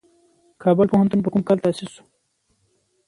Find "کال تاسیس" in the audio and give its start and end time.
1.47-1.89